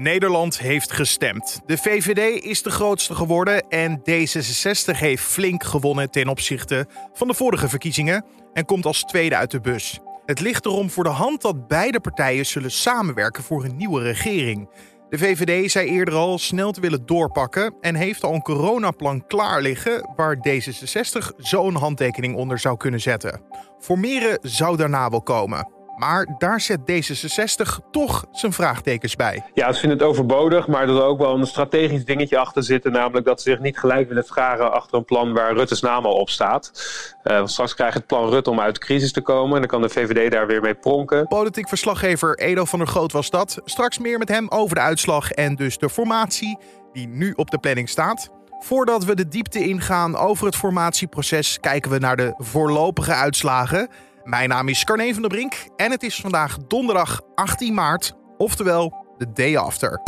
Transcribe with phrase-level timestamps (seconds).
[0.00, 1.60] Nederland heeft gestemd.
[1.66, 7.34] De VVD is de grootste geworden en D66 heeft flink gewonnen ten opzichte van de
[7.34, 9.98] vorige verkiezingen en komt als tweede uit de bus.
[10.24, 14.70] Het ligt erom voor de hand dat beide partijen zullen samenwerken voor een nieuwe regering.
[15.08, 19.62] De VVD zei eerder al snel te willen doorpakken en heeft al een coronaplan klaar
[19.62, 23.40] liggen waar D66 zo'n handtekening onder zou kunnen zetten.
[23.78, 25.77] Formeren zou daarna wel komen.
[25.98, 29.44] Maar daar zet D66 toch zijn vraagtekens bij.
[29.54, 32.92] Ja, ze vinden het overbodig, maar er ook wel een strategisch dingetje achter zitten.
[32.92, 36.12] Namelijk dat ze zich niet gelijk willen scharen achter een plan waar Rutte's naam al
[36.12, 36.72] op staat.
[37.24, 39.54] Uh, straks krijgt het plan Rutte om uit de crisis te komen.
[39.54, 41.26] En dan kan de VVD daar weer mee pronken.
[41.26, 43.60] Politiek verslaggever Edo van der Groot was dat.
[43.64, 46.58] Straks meer met hem over de uitslag en dus de formatie
[46.92, 48.30] die nu op de planning staat.
[48.58, 53.88] Voordat we de diepte ingaan over het formatieproces, kijken we naar de voorlopige uitslagen.
[54.28, 59.06] Mijn naam is Carne van der Brink en het is vandaag donderdag 18 maart, oftewel
[59.18, 60.00] de day after.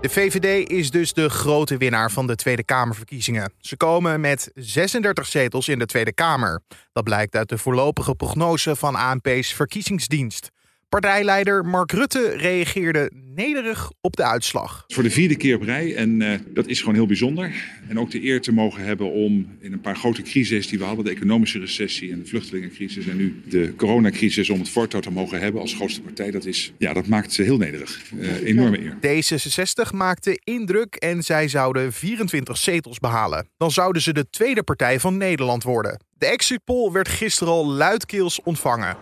[0.00, 3.52] De VVD is dus de grote winnaar van de Tweede Kamerverkiezingen.
[3.58, 6.62] Ze komen met 36 zetels in de Tweede Kamer.
[6.92, 10.50] Dat blijkt uit de voorlopige prognose van ANP's verkiezingsdienst.
[10.92, 14.84] Partijleider Mark Rutte reageerde nederig op de uitslag.
[14.88, 17.54] Voor de vierde keer op rij en uh, dat is gewoon heel bijzonder.
[17.88, 20.84] En ook de eer te mogen hebben om in een paar grote crises die we
[20.84, 25.10] hadden, de economische recessie en de vluchtelingencrisis en nu de coronacrisis, om het voortouw te
[25.10, 26.30] mogen hebben als grootste partij.
[26.30, 28.00] Dat, is, ja, dat maakt ze heel nederig.
[28.14, 28.96] Uh, enorme eer.
[28.96, 33.48] D66 maakte indruk en zij zouden 24 zetels behalen.
[33.56, 36.00] Dan zouden ze de tweede partij van Nederland worden.
[36.18, 38.96] De exit poll werd gisteren al luidkeels ontvangen.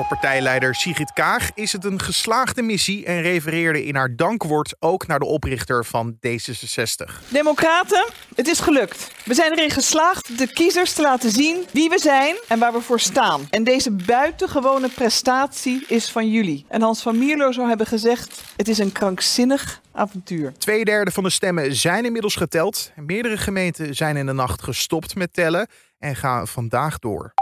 [0.00, 5.06] Voor partijleider Sigrid Kaag is het een geslaagde missie en refereerde in haar dankwoord ook
[5.06, 7.28] naar de oprichter van D66.
[7.28, 9.10] Democraten, het is gelukt.
[9.24, 12.80] We zijn erin geslaagd de kiezers te laten zien wie we zijn en waar we
[12.80, 13.46] voor staan.
[13.50, 16.64] En deze buitengewone prestatie is van jullie.
[16.68, 20.52] En Hans van Mierlo zou hebben gezegd: het is een krankzinnig avontuur.
[20.58, 22.92] Tweederde van de stemmen zijn inmiddels geteld.
[22.96, 25.66] Meerdere gemeenten zijn in de nacht gestopt met tellen
[25.98, 27.32] en gaan vandaag door.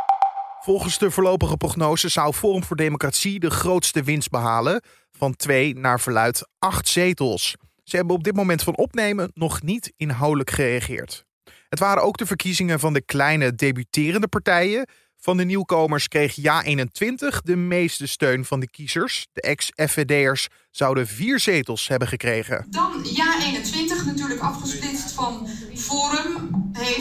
[0.68, 4.82] Volgens de voorlopige prognose zou Forum voor Democratie de grootste winst behalen.
[5.10, 7.56] Van twee naar verluid acht zetels.
[7.84, 11.24] Ze hebben op dit moment van opnemen nog niet inhoudelijk gereageerd.
[11.68, 14.88] Het waren ook de verkiezingen van de kleine debuterende partijen.
[15.16, 19.26] Van de nieuwkomers kreeg Ja21 de meeste steun van de kiezers.
[19.32, 22.66] De ex-FVD'ers zouden vier zetels hebben gekregen.
[22.70, 26.98] Dan Ja21 natuurlijk afgesplitst van Forum heeft...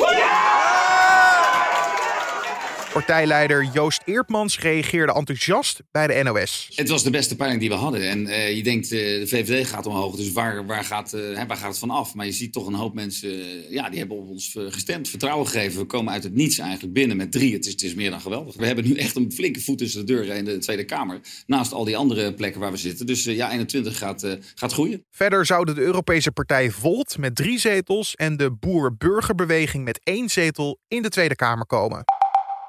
[2.98, 6.72] Partijleider Joost Eertmans reageerde enthousiast bij de NOS.
[6.76, 8.10] Het was de beste peiling die we hadden.
[8.10, 11.58] En uh, je denkt, uh, de VVD gaat omhoog, dus waar, waar, gaat, uh, waar
[11.58, 12.14] gaat het van af?
[12.14, 13.30] Maar je ziet toch een hoop mensen,
[13.72, 15.80] ja, die hebben op ons gestemd, vertrouwen gegeven.
[15.80, 17.54] We komen uit het niets eigenlijk binnen met drie.
[17.54, 18.56] Het is, het is meer dan geweldig.
[18.56, 21.20] We hebben nu echt een flinke voet tussen de deur in de Tweede Kamer.
[21.46, 23.06] Naast al die andere plekken waar we zitten.
[23.06, 25.06] Dus ja, 21 gaat, gaat groeien.
[25.12, 30.80] Verder zouden de Europese partij Volt met drie zetels en de Boer-Burgerbeweging met één zetel
[30.88, 32.04] in de Tweede Kamer komen.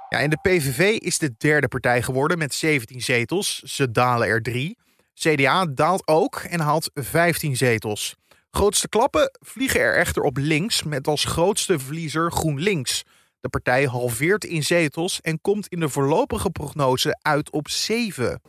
[0.08, 3.62] Ja, en de PVV is de derde partij geworden met 17 zetels.
[3.62, 4.78] Ze dalen er drie.
[5.14, 8.16] CDA daalt ook en haalt 15 zetels.
[8.50, 13.04] Grootste klappen vliegen er echter op links met als grootste verliezer GroenLinks.
[13.40, 18.40] De partij halveert in zetels en komt in de voorlopige prognose uit op 7.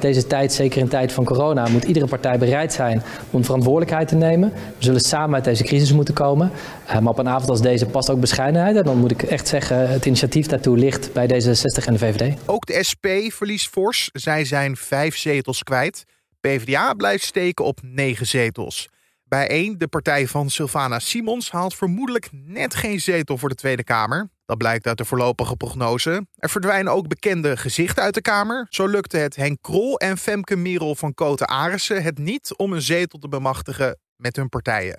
[0.00, 4.14] Deze tijd, zeker in tijd van corona, moet iedere partij bereid zijn om verantwoordelijkheid te
[4.14, 4.52] nemen.
[4.52, 6.50] We zullen samen uit deze crisis moeten komen.
[6.86, 8.76] Eh, maar op een avond als deze past ook bescheidenheid.
[8.76, 12.38] En dan moet ik echt zeggen, het initiatief daartoe ligt bij D66 en de VVD.
[12.46, 14.10] Ook de SP verliest fors.
[14.12, 16.04] Zij zijn vijf zetels kwijt.
[16.40, 18.88] PvdA blijft steken op negen zetels.
[19.32, 24.28] Bijeen, de partij van Sylvana Simons, haalt vermoedelijk net geen zetel voor de Tweede Kamer.
[24.46, 26.26] Dat blijkt uit de voorlopige prognose.
[26.36, 28.66] Er verdwijnen ook bekende gezichten uit de Kamer.
[28.70, 32.82] Zo lukte het Henk Krol en Femke Merel van Koten Arissen het niet om een
[32.82, 34.96] zetel te bemachtigen met hun partijen.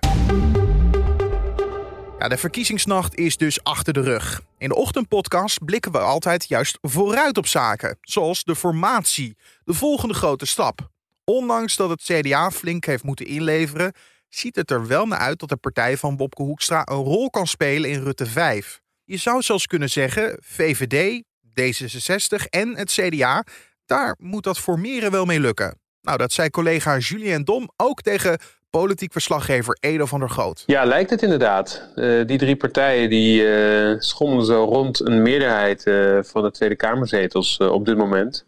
[2.20, 4.42] Ja, de verkiezingsnacht is dus achter de rug.
[4.58, 10.14] In de ochtendpodcast blikken we altijd juist vooruit op zaken, zoals de formatie, de volgende
[10.14, 10.92] grote stap.
[11.26, 13.94] Ondanks dat het CDA flink heeft moeten inleveren,
[14.36, 17.48] ziet het er wel naar uit dat de partij van Bobke Hoekstra een rol kan
[17.48, 18.82] spelen in Rutte 5.
[19.04, 23.44] Je zou zelfs kunnen zeggen, VVD, D66 en het CDA,
[23.86, 25.80] daar moet dat formeren wel mee lukken.
[26.02, 28.40] Nou, dat zei collega Julien Dom ook tegen
[28.80, 30.64] politiek verslaggever Edo van der Groot.
[30.66, 31.90] Ja, lijkt het inderdaad.
[31.96, 36.76] Uh, die drie partijen die uh, schommelen zo rond een meerderheid uh, van de Tweede
[36.76, 38.46] Kamerzetels op dit moment.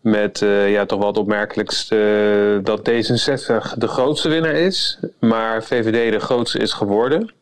[0.00, 6.20] Met ja, toch wel het opmerkelijkste dat D66 de grootste winnaar is, maar VVD de
[6.20, 7.32] grootste is geworden.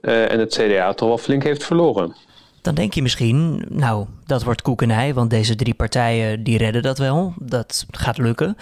[0.00, 2.14] en het CDA toch wel flink heeft verloren.
[2.62, 6.98] Dan denk je misschien, nou, dat wordt koekenij, want deze drie partijen die redden dat
[6.98, 7.34] wel.
[7.36, 8.56] Dat gaat lukken.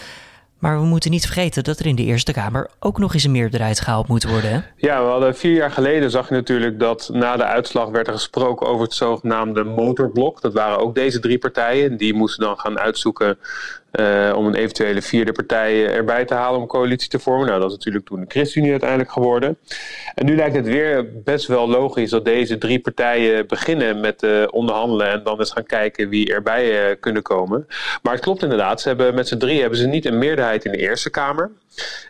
[0.58, 3.30] Maar we moeten niet vergeten dat er in de Eerste Kamer ook nog eens een
[3.30, 4.64] meerderheid gehaald moet worden.
[4.76, 8.12] Ja, we hadden vier jaar geleden zag je natuurlijk dat na de uitslag werd er
[8.12, 10.40] gesproken over het zogenaamde motorblok.
[10.40, 11.96] Dat waren ook deze drie partijen.
[11.96, 13.38] Die moesten dan gaan uitzoeken
[14.00, 17.46] uh, om een eventuele vierde partij erbij te halen om een coalitie te vormen.
[17.46, 19.58] Nou, dat is natuurlijk toen de ChristenUnie uiteindelijk geworden.
[20.14, 24.44] En nu lijkt het weer best wel logisch dat deze drie partijen beginnen met uh,
[24.50, 27.66] onderhandelen en dan eens gaan kijken wie erbij kunnen komen.
[28.02, 30.72] Maar het klopt inderdaad, ze hebben met z'n drie hebben ze niet een meerderheid in
[30.72, 31.50] de Eerste Kamer.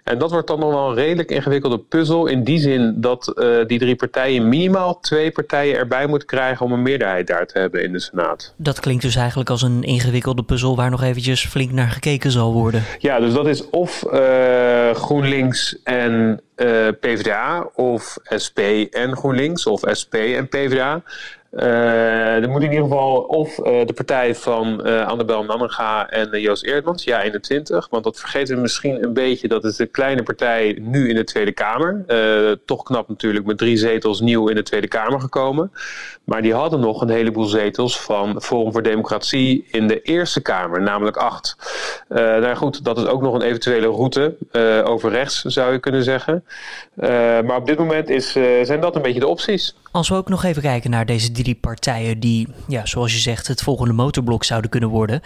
[0.05, 2.27] En dat wordt dan nog wel een redelijk ingewikkelde puzzel.
[2.27, 6.73] In die zin dat uh, die drie partijen minimaal twee partijen erbij moeten krijgen om
[6.73, 8.55] een meerderheid daar te hebben in de Senaat.
[8.57, 12.53] Dat klinkt dus eigenlijk als een ingewikkelde puzzel waar nog eventjes flink naar gekeken zal
[12.53, 12.83] worden.
[12.99, 18.59] Ja, dus dat is of uh, GroenLinks en uh, PvdA, of SP
[18.91, 21.03] en GroenLinks, of SP en PvdA.
[21.53, 26.41] Uh, er moet in ieder geval of uh, de partij van uh, Annabel Nanninga en
[26.41, 27.89] Joost Eerdmans, ja 21.
[27.91, 29.49] Want dat vergeten we misschien een beetje.
[29.49, 32.05] Dat is de kleine partij nu in de Tweede Kamer.
[32.65, 35.73] toch knap natuurlijk met drie zetels nieuw in de Tweede Kamer gekomen.
[36.25, 40.83] Maar die hadden nog een heleboel zetels van Forum voor Democratie in de Eerste Kamer,
[40.83, 41.57] namelijk acht.
[42.09, 44.37] nou goed, dat is ook nog een eventuele route
[44.85, 46.45] over rechts, zou je kunnen zeggen.
[47.47, 48.33] maar op dit moment is,
[48.63, 49.75] zijn dat een beetje de opties.
[49.97, 53.49] Als we ook nog even kijken naar deze drie partijen die, ja, zoals je zegt,
[53.49, 55.21] het volgende motorblok zouden kunnen worden.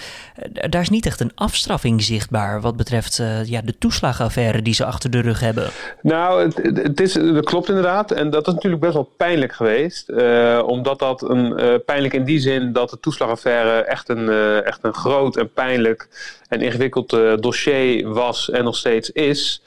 [0.68, 4.84] Daar is niet echt een afstraffing zichtbaar wat betreft uh, ja, de toeslagenaffaire die ze
[4.84, 5.70] achter de rug hebben.
[6.02, 8.10] Nou, het, het is, dat klopt inderdaad.
[8.10, 10.08] En dat is natuurlijk best wel pijnlijk geweest.
[10.08, 14.28] Uh, omdat dat een pijnlijk in die zin dat de toeslagaffaire echt een,
[14.64, 16.08] echt een groot en pijnlijk
[16.50, 17.10] en ingewikkeld
[17.40, 19.62] dossier was en nog steeds is.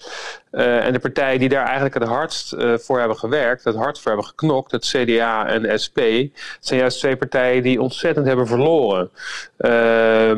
[0.53, 4.01] Uh, en de partijen die daar eigenlijk het hardst uh, voor hebben gewerkt, het hardst
[4.01, 5.99] voor hebben geknokt, het CDA en SP,
[6.59, 9.09] zijn juist twee partijen die ontzettend hebben verloren.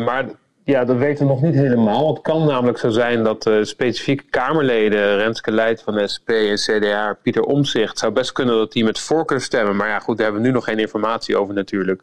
[0.05, 0.25] Maar
[0.63, 2.13] ja, dat weten we nog niet helemaal.
[2.13, 6.55] Het kan namelijk zo zijn dat uh, specifieke Kamerleden, Renske Leid van de SP en
[6.55, 9.75] CDA, Pieter Omzicht, zou best kunnen dat die met voorkeur stemmen.
[9.75, 12.01] Maar ja, goed, daar hebben we nu nog geen informatie over natuurlijk.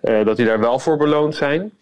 [0.00, 1.72] Dat die daar wel voor beloond zijn.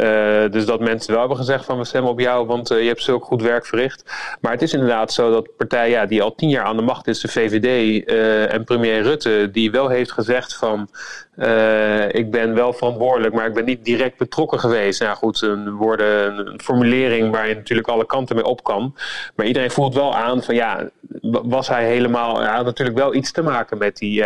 [0.00, 2.86] Uh, dus dat mensen wel hebben gezegd van we stemmen op jou, want uh, je
[2.86, 4.12] hebt zulk goed werk verricht.
[4.40, 7.06] Maar het is inderdaad zo dat partij ja, die al tien jaar aan de macht
[7.06, 7.66] is, de VVD
[8.08, 10.88] uh, en premier Rutte, die wel heeft gezegd van
[12.10, 15.00] ik ben wel verantwoordelijk, maar ik ben niet direct betrokken geweest.
[15.00, 18.94] Nou goed, een, woorden, een formulering waar je natuurlijk alle kanten mee op kan.
[19.34, 20.88] Maar iedereen voelt wel aan van ja,
[21.42, 24.24] was hij helemaal, hij had natuurlijk wel iets te maken met die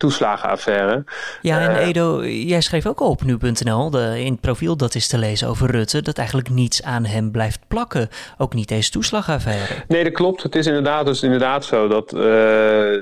[0.00, 1.04] toeslagenaffaire.
[1.40, 5.48] Ja, en Edo, jij schreef ook op nu.nl, in het profiel dat is te lezen
[5.48, 8.08] over Rutte, dat eigenlijk niets aan hem blijft plakken.
[8.38, 9.74] Ook niet deze toeslagaffaire.
[9.88, 10.42] Nee, dat klopt.
[10.42, 12.22] Het is inderdaad, dus inderdaad zo dat uh,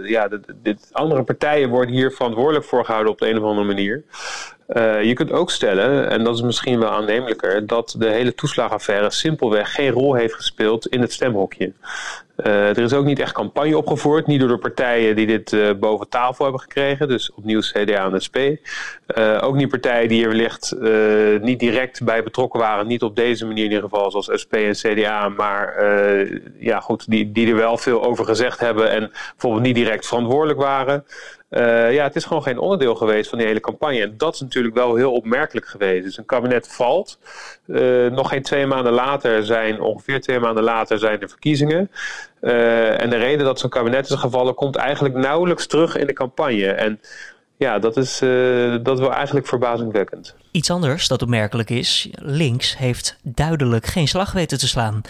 [0.08, 0.28] ja,
[0.62, 4.04] de, andere partijen worden hier verantwoordelijk voor gehouden op de een of andere manier.
[4.68, 9.10] Uh, je kunt ook stellen, en dat is misschien wel aannemelijker, dat de hele toeslagaffaire
[9.10, 11.72] simpelweg geen rol heeft gespeeld in het stemhokje.
[12.36, 15.70] Uh, er is ook niet echt campagne opgevoerd, niet door de partijen die dit uh,
[15.72, 18.36] boven tafel hebben gekregen, dus opnieuw CDA en SP.
[19.40, 20.74] ook niet partijen die er wellicht
[21.42, 24.72] niet direct bij betrokken waren, niet op deze manier in ieder geval, zoals SP en
[24.72, 25.84] CDA, maar
[26.58, 30.60] ja, goed, die, die er wel veel over gezegd hebben en bijvoorbeeld niet direct verantwoordelijk
[30.60, 31.04] waren.
[31.50, 34.00] Uh, ja, het is gewoon geen onderdeel geweest van die hele campagne.
[34.00, 36.04] En dat is natuurlijk wel heel opmerkelijk geweest.
[36.04, 37.18] Dus een kabinet valt.
[37.66, 41.90] Uh, nog geen twee maanden later zijn, ongeveer twee maanden later, zijn de verkiezingen.
[42.40, 46.12] Uh, en de reden dat zo'n kabinet is gevallen, komt eigenlijk nauwelijks terug in de
[46.12, 46.70] campagne.
[46.70, 47.00] En
[47.56, 48.18] ja, dat is,
[48.82, 50.34] dat wel eigenlijk verbazingwekkend.
[50.50, 55.00] Iets anders dat opmerkelijk is: links heeft duidelijk geen slag weten te slaan.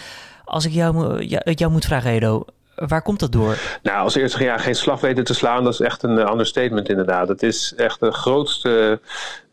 [0.45, 2.45] Als ik jou, jou moet vragen, Edo,
[2.87, 3.57] Waar komt dat door?
[3.83, 6.89] Nou, als eerste ja, geen slag weten te slaan, dat is echt een uh, understatement
[6.89, 7.27] inderdaad.
[7.27, 8.99] Het is echt de grootste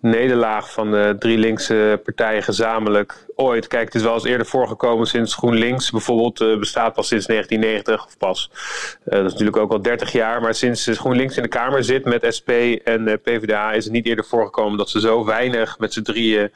[0.00, 3.66] nederlaag van de drie linkse partijen gezamenlijk ooit.
[3.66, 8.06] Kijk, het is wel eens eerder voorgekomen sinds GroenLinks bijvoorbeeld uh, bestaat pas sinds 1990
[8.06, 8.50] of pas.
[8.52, 12.04] Uh, dat is natuurlijk ook al 30 jaar, maar sinds GroenLinks in de Kamer zit
[12.04, 12.50] met SP
[12.84, 16.52] en uh, PvdA is het niet eerder voorgekomen dat ze zo weinig met z'n drieën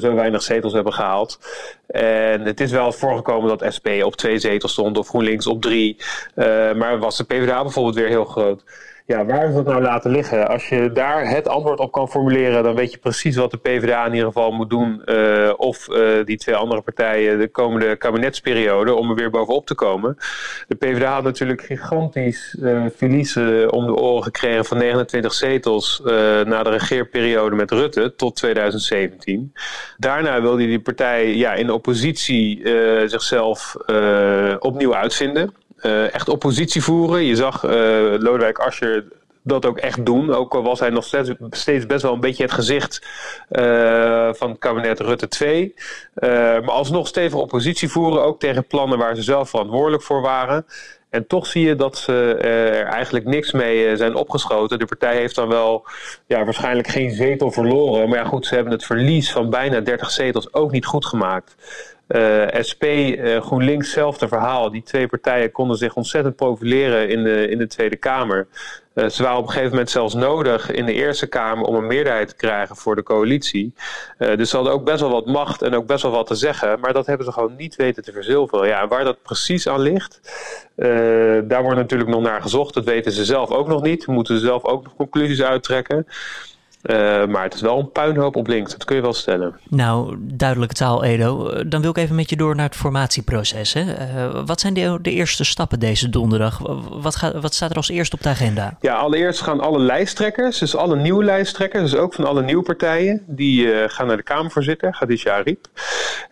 [0.00, 1.38] zo weinig zetels hebben gehaald.
[1.86, 5.96] En het is wel voorgekomen dat SP op twee zetels stond of GroenLinks op drie.
[6.76, 8.62] maar was de PvdA bijvoorbeeld weer heel groot.
[9.08, 10.48] Ja, waar is dat nou laten liggen?
[10.48, 14.06] Als je daar het antwoord op kan formuleren, dan weet je precies wat de PvdA
[14.06, 15.02] in ieder geval moet doen.
[15.04, 19.74] Uh, of uh, die twee andere partijen de komende kabinetsperiode om er weer bovenop te
[19.74, 20.16] komen.
[20.66, 26.00] De PvdA had natuurlijk gigantisch uh, verliezen om de oren gekregen van 29 zetels
[26.44, 29.52] na de regeerperiode met Rutte tot 2017.
[29.96, 32.62] Daarna wilde die partij ja, in de oppositie
[33.06, 33.76] zichzelf
[34.58, 35.54] opnieuw uitvinden
[36.12, 37.24] echt oppositie voeren.
[37.24, 37.70] Je zag uh,
[38.18, 39.04] Lodewijk Asscher
[39.42, 40.34] dat ook echt doen.
[40.34, 43.06] Ook al was hij nog steeds, steeds best wel een beetje het gezicht
[44.38, 45.74] van het kabinet Rutte 2.
[46.20, 50.66] maar alsnog stevig oppositie voeren, ook tegen plannen waar ze zelf verantwoordelijk voor waren.
[51.10, 54.78] En toch zie je dat ze er eigenlijk niks mee zijn opgeschoten.
[54.78, 55.86] De partij heeft dan wel
[56.26, 58.08] ja, waarschijnlijk geen zetel verloren.
[58.08, 61.54] Maar ja, goed, ze hebben het verlies van bijna 30 zetels ook niet goed gemaakt.
[62.08, 64.70] Uh, SP, uh, GroenLinks, hetzelfde verhaal.
[64.70, 68.46] Die twee partijen konden zich ontzettend profileren in de, in de Tweede Kamer.
[68.94, 71.86] Uh, ze waren op een gegeven moment zelfs nodig in de Eerste Kamer om een
[71.86, 73.74] meerderheid te krijgen voor de coalitie.
[74.18, 76.80] dus ze hadden ook best wel wat macht en ook best wel wat te zeggen.
[76.80, 78.68] Maar dat hebben ze gewoon niet weten te verzilveren.
[78.68, 80.20] Ja, waar dat precies aan ligt,
[81.48, 82.74] daar wordt natuurlijk nog naar gezocht.
[82.74, 84.06] Dat weten ze zelf ook nog niet.
[84.06, 86.06] Moeten ze zelf ook nog conclusies uittrekken.
[86.82, 89.60] Uh, maar het is wel een puinhoop op links, dat kun je wel stellen.
[89.70, 91.48] Nou, duidelijke taal, Edo.
[91.48, 93.72] Eh, dan wil ik even met je door naar het formatieproces.
[93.72, 93.82] Hè?
[93.82, 96.58] Uh, wat zijn de, de, eerste stappen deze donderdag?
[96.90, 98.76] Wat, gaat, wat staat er als eerste op de agenda?
[98.80, 103.22] Ja, allereerst gaan alle lijsttrekkers, dus alle nieuwe lijsttrekkers, dus ook van alle nieuwe partijen,
[103.26, 105.66] die uh, gaan naar de Kamervoorzitter, Khadija Ariep.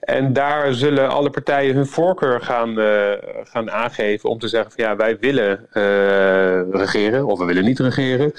[0.01, 2.77] En daar zullen alle partijen hun voorkeur gaan,
[3.45, 5.67] gaan aangeven om te zeggen van ja, wij willen
[6.71, 8.33] regeren of we willen niet regeren.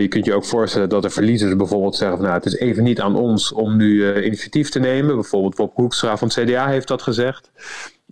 [0.00, 2.82] je kunt je ook voorstellen dat er verliezers bijvoorbeeld zeggen van nou, het is even
[2.82, 5.14] niet aan ons om nu uh, initiatief te nemen.
[5.14, 7.50] Bijvoorbeeld Bob Hoekstra van het CDA heeft dat gezegd.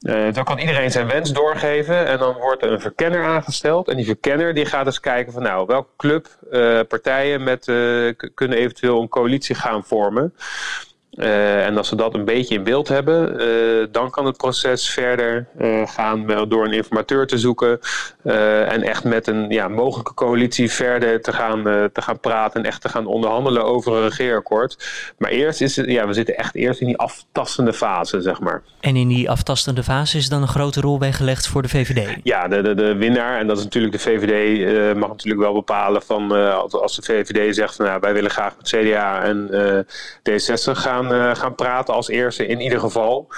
[0.00, 3.88] Uh, dan kan iedereen zijn wens doorgeven en dan wordt er een verkenner aangesteld.
[3.88, 7.64] En die verkenner die gaat eens kijken van nou, welke club, uh, partijen met,
[8.34, 10.34] kunnen eventueel een coalitie gaan vormen.
[11.16, 14.90] Uh, en als we dat een beetje in beeld hebben, uh, dan kan het proces
[14.90, 17.80] verder uh, gaan door een informateur te zoeken
[18.68, 22.80] en echt met een ja, mogelijke coalitie verder te gaan, te gaan praten en echt
[22.80, 24.88] te gaan onderhandelen over een regeerakkoord.
[25.18, 28.62] Maar eerst is het, ja, we zitten echt eerst in die aftastende fase, zeg maar.
[28.80, 32.16] En in die aftastende fase is dan een grote rol weggelegd voor de VVD?
[32.22, 36.02] Ja, de, de, de winnaar, en dat is natuurlijk de VVD, mag natuurlijk wel bepalen
[36.02, 36.32] van
[36.70, 39.50] als de VVD zegt van nou, wij willen graag met CDA en
[40.30, 43.28] D60 gaan gaan, uh, gaan praten als eerste in ieder geval.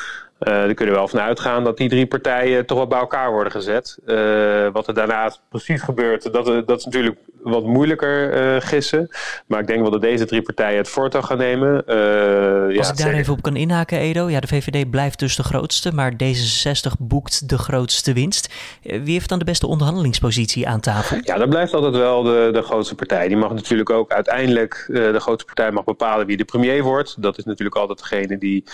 [0.40, 3.30] Uh, er kunnen we wel van uitgaan dat die drie partijen toch wel bij elkaar
[3.32, 3.98] worden gezet.
[4.06, 9.08] Uh, wat er daarna precies gebeurt, dat, dat is natuurlijk wat moeilijker uh, gissen.
[9.46, 11.74] Maar ik denk wel dat deze drie partijen het voortouw gaan nemen.
[11.86, 14.30] Als ja, ik daar even op kan inhaken, Edo.
[14.30, 18.54] Ja, de VVD blijft dus de grootste, maar D66 boekt de grootste winst.
[18.82, 21.18] Wie heeft dan de beste onderhandelingspositie aan tafel?
[21.22, 23.28] Ja, dat blijft altijd wel de, de grootste partij.
[23.28, 27.22] Die mag natuurlijk ook uiteindelijk, de grootste partij mag bepalen wie de premier wordt.
[27.22, 28.64] Dat is natuurlijk altijd degene die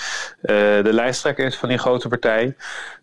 [0.41, 2.57] de lijsttrekker is van die grote partij.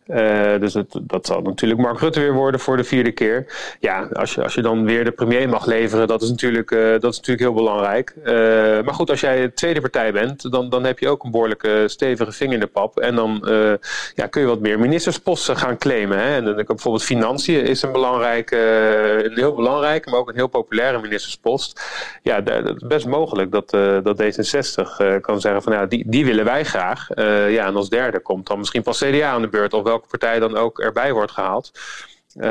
[0.08, 3.46] Uh, dus het, dat zal natuurlijk Mark Rutte weer worden voor de vierde keer.
[3.80, 6.92] Ja, als je, als je dan weer de premier mag leveren, dat is natuurlijk, uh,
[6.92, 8.14] dat is natuurlijk heel belangrijk.
[8.24, 8.26] Uh,
[8.82, 11.84] maar goed, als jij de tweede partij bent, dan, dan heb je ook een behoorlijke
[11.88, 13.00] stevige vinger in de pap.
[13.00, 13.40] En dan
[14.16, 16.18] ja, kun je wat meer ministersposten gaan claimen.
[16.18, 16.36] Hè?
[16.36, 18.58] En dan bijvoorbeeld financiën is een belangrijke,
[19.24, 21.82] een heel belangrijke, maar ook een heel populaire ministerspost.
[22.24, 23.70] Ja, dat is best mogelijk dat,
[24.04, 27.08] dat D66 kan zeggen van ja, die, die willen wij graag.
[27.50, 30.40] ja, en als derde komt dan misschien pas CDA aan de beurt of welke partij
[30.40, 31.72] dan ook erbij wordt gehaald.
[32.36, 32.44] Uh,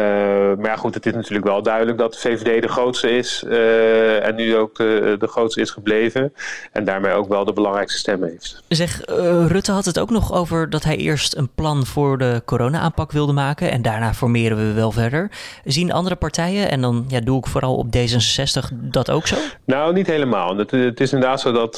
[0.57, 4.27] maar ja, goed, het is natuurlijk wel duidelijk dat de VVD de grootste is uh,
[4.27, 6.33] en nu ook de, de, grootste is gebleven.
[6.73, 8.63] En daarmee ook wel de belangrijkste stem heeft.
[8.69, 9.01] Zeg,
[9.49, 13.33] Rutte had het ook nog over dat hij eerst een plan voor de corona-aanpak wilde
[13.33, 15.31] maken en daarna formeren we wel verder.
[15.65, 19.37] Zien andere partijen, en dan ja, doe ik vooral op D66, dat ook zo?
[19.65, 20.57] Nou, niet helemaal.
[20.57, 21.77] Het, het is inderdaad zo dat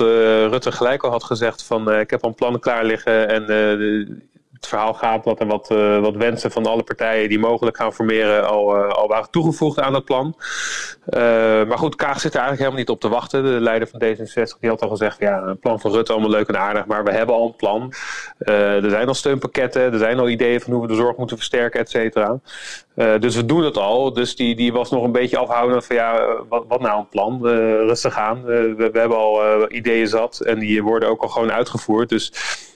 [0.51, 3.47] Rutte gelijk al had gezegd van ik heb al een plan klaar liggen en
[4.63, 7.93] het verhaal gaat dat er wat, uh, wat wensen van alle partijen die mogelijk gaan
[7.93, 10.37] formeren al, uh, al waren toegevoegd aan het plan.
[11.09, 11.21] Uh,
[11.65, 13.45] maar goed, Kaag zit er eigenlijk helemaal niet op te wachten.
[13.45, 16.49] De leider van D66 die had al gezegd, ja, een plan van Rutte allemaal leuk
[16.49, 17.93] en aardig, maar we hebben al een plan.
[18.39, 21.81] er zijn al steunpakketten, er zijn al ideeën van hoe we de zorg moeten versterken,
[21.81, 22.39] et cetera.
[22.95, 24.13] dus we doen het al.
[24.13, 27.47] Dus die, die was nog een beetje afhoudend van ja, wat, wat nou een plan?
[27.87, 28.43] rustig aan.
[28.45, 32.09] We, we, hebben al ideeën zat en die worden ook al gewoon uitgevoerd.
[32.09, 32.33] Dus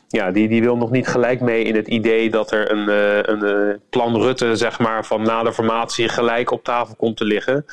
[0.09, 2.89] ja, die, die wil nog niet gelijk mee in het idee dat er een,
[3.31, 7.25] een uh, plan Rutte, zeg maar, van na de formatie gelijk op tafel komt te
[7.25, 7.65] liggen.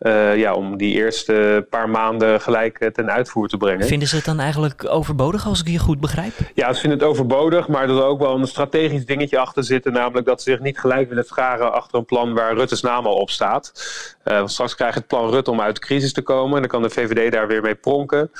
[0.00, 3.86] Uh, ja, om die eerste paar maanden gelijk ten uitvoer te brengen.
[3.86, 6.32] Vinden ze het dan eigenlijk overbodig, als ik je goed begrijp?
[6.54, 9.92] Ja, ze vinden het overbodig, maar er zal ook wel een strategisch dingetje achter zitten.
[9.92, 13.14] Namelijk dat ze zich niet gelijk willen scharen achter een plan waar Rutte's naam al
[13.14, 13.72] op staat.
[14.24, 16.54] Uh, straks krijgt het plan Rutte om uit de crisis te komen.
[16.54, 18.30] En dan kan de VVD daar weer mee pronken.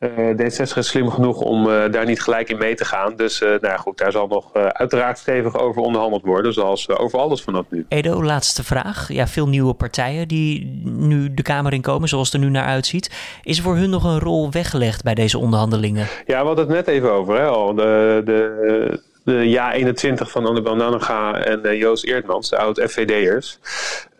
[0.00, 3.16] Uh, D66 is slim genoeg om uh, daar niet gelijk in mee te gaan.
[3.16, 7.18] Dus uh, nou ja, goed, daar zal nog uiteraard stevig over onderhandeld worden, zoals over
[7.18, 7.84] alles vanaf nu.
[7.88, 9.12] Edo, laatste vraag.
[9.12, 12.64] Ja, veel nieuwe partijen die nu de Kamer in komen, zoals het er nu naar
[12.64, 13.10] uitziet.
[13.42, 16.06] Is er voor hun nog een rol weggelegd bij deze onderhandelingen?
[16.26, 17.34] Ja, we hadden het net even over.
[17.34, 17.74] Hè, al.
[17.74, 23.58] De, de, de Ja 21 van Annabel Nanninga en Joost Eerdmans, de oud-FVD'ers.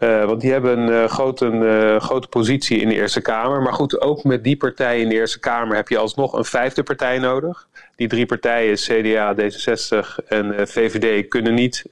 [0.01, 3.63] Want die hebben een, grote, een grote positie in de Eerste Kamer.
[3.63, 6.83] Maar goed, ook met die partij in de Eerste Kamer heb je alsnog een vijfde
[6.83, 7.69] partij nodig.
[7.97, 11.85] Die drie partijen, CDA, D66 en VVD, kunnen niet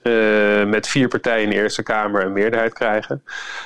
[0.66, 3.22] met vier partijen in de Eerste Kamer een meerderheid krijgen.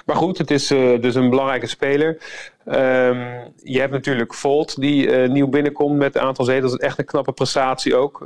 [0.06, 0.66] Maar goed, het is
[1.00, 2.18] dus een belangrijke speler.
[2.66, 6.70] Um, je hebt natuurlijk Volt die nieuw binnenkomt met een aantal zetels.
[6.70, 8.25] Dat is echt een knappe prestatie ook.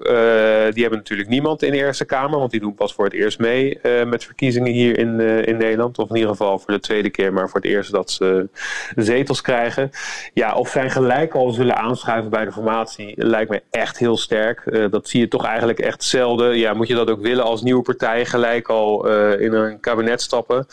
[0.72, 3.38] Die hebben natuurlijk niemand in de Eerste Kamer, want die doen pas voor het eerst
[3.38, 5.96] mee met verkiezingen hier in, in Nederland.
[6.10, 8.48] In ieder geval voor de tweede keer, maar voor het eerst dat ze
[8.96, 9.90] zetels krijgen.
[10.34, 14.88] Ja, of zij gelijk al zullen aanschuiven bij de formatie, lijkt me echt heel sterk.
[14.90, 16.58] dat zie je toch eigenlijk echt zelden.
[16.58, 19.08] Ja, moet je dat ook willen als nieuwe partij gelijk al
[19.38, 20.66] in een kabinet stappen?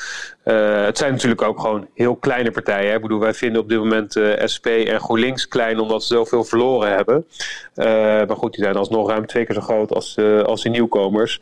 [0.43, 2.89] het zijn natuurlijk ook gewoon heel kleine partijen.
[2.89, 2.95] Hè?
[2.95, 4.19] Ik bedoel, wij vinden op dit moment
[4.53, 7.25] SP en GroenLinks klein omdat ze zoveel verloren hebben.
[8.27, 11.39] Maar goed, die zijn alsnog ruim twee keer zo groot als, als de nieuwkomers.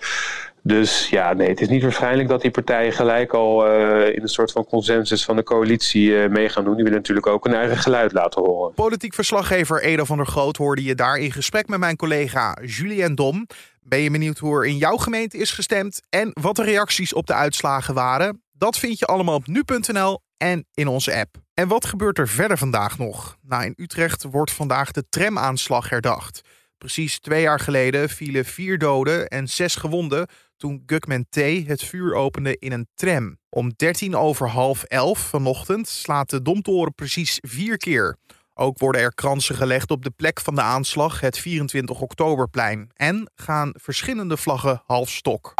[0.63, 3.65] Dus ja, nee, het is niet waarschijnlijk dat die partijen gelijk al
[4.05, 6.75] in een soort van consensus van de coalitie mee gaan doen.
[6.75, 8.73] Die willen natuurlijk ook een eigen geluid laten horen.
[8.73, 13.15] Politiek verslaggever Edo van der Groot hoorde je daar in gesprek met mijn collega Julien
[13.15, 13.47] Dom.
[13.81, 17.27] Ben je benieuwd hoe er in jouw gemeente is gestemd en wat de reacties op
[17.27, 18.43] de uitslagen waren?
[18.51, 21.35] Dat vind je allemaal op nu.nl en in onze app.
[21.53, 23.37] En wat gebeurt er verder vandaag nog?
[23.41, 26.41] Nou, in Utrecht wordt vandaag de tramaanslag herdacht.
[26.77, 30.27] Precies twee jaar geleden vielen vier doden en zes gewonden
[30.61, 31.35] toen Gugman T.
[31.67, 33.37] het vuur opende in een tram.
[33.49, 38.17] Om 13 over half elf vanochtend slaat de domtoren precies vier keer.
[38.53, 42.89] Ook worden er kransen gelegd op de plek van de aanslag, het 24 oktoberplein.
[42.93, 45.53] En gaan verschillende vlaggen half stok.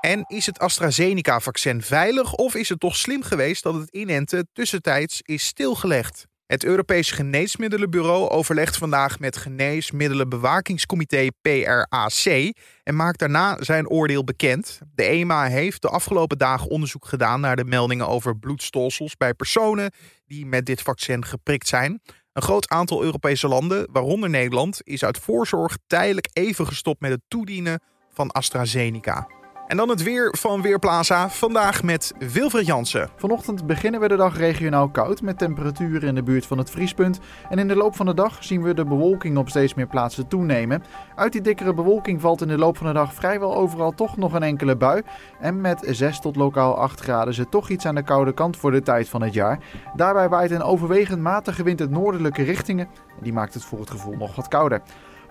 [0.00, 5.20] En is het AstraZeneca-vaccin veilig of is het toch slim geweest dat het inenten tussentijds
[5.22, 6.26] is stilgelegd?
[6.48, 12.52] Het Europees Geneesmiddelenbureau overlegt vandaag met Geneesmiddelenbewakingscomité PRAC
[12.82, 14.80] en maakt daarna zijn oordeel bekend.
[14.94, 19.92] De EMA heeft de afgelopen dagen onderzoek gedaan naar de meldingen over bloedstolsels bij personen
[20.26, 22.02] die met dit vaccin geprikt zijn.
[22.32, 27.22] Een groot aantal Europese landen, waaronder Nederland, is uit voorzorg tijdelijk even gestopt met het
[27.28, 27.80] toedienen
[28.12, 29.37] van AstraZeneca.
[29.68, 31.28] En dan het weer van Weerplaza.
[31.28, 33.08] Vandaag met Wilfred Jansen.
[33.16, 37.20] Vanochtend beginnen we de dag regionaal koud met temperaturen in de buurt van het vriespunt.
[37.48, 40.28] En in de loop van de dag zien we de bewolking op steeds meer plaatsen
[40.28, 40.82] toenemen.
[41.14, 44.32] Uit die dikkere bewolking valt in de loop van de dag vrijwel overal toch nog
[44.32, 45.02] een enkele bui.
[45.40, 48.70] En met 6 tot lokaal 8 graden het toch iets aan de koude kant voor
[48.70, 49.58] de tijd van het jaar.
[49.96, 52.88] Daarbij waait een overwegend matige wind uit noordelijke richtingen.
[53.16, 54.82] En die maakt het voor het gevoel nog wat kouder.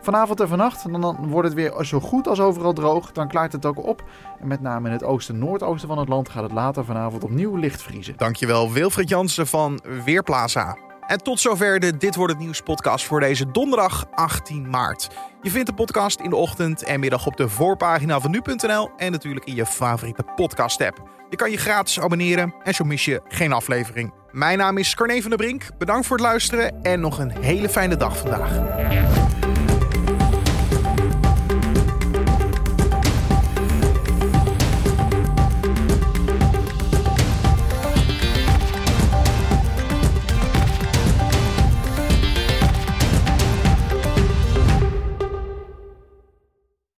[0.07, 3.11] Vanavond en vannacht dan wordt het weer zo goed als overal droog.
[3.11, 4.03] Dan klaart het ook op.
[4.39, 7.55] En met name in het oosten noordoosten van het land gaat het later vanavond opnieuw
[7.55, 8.13] licht vriezen.
[8.17, 10.77] Dankjewel Wilfried Jansen van Weerplaza.
[11.07, 15.09] En tot zover de Dit Wordt Het Nieuws podcast voor deze donderdag 18 maart.
[15.41, 19.11] Je vindt de podcast in de ochtend en middag op de voorpagina van nu.nl en
[19.11, 21.09] natuurlijk in je favoriete podcast app.
[21.29, 24.13] Je kan je gratis abonneren en zo mis je geen aflevering.
[24.31, 25.77] Mijn naam is Carne van der Brink.
[25.77, 29.36] Bedankt voor het luisteren en nog een hele fijne dag vandaag.